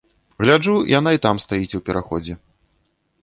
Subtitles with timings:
[0.43, 2.33] Гляджу, яна і там стаіць у пераходзе.